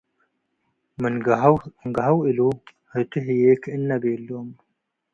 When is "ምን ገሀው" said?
1.01-2.17